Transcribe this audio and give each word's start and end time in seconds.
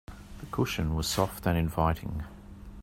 The 0.39 0.47
cushion 0.47 0.95
was 0.95 1.05
soft 1.07 1.45
and 1.45 1.55
inviting. 1.55 2.23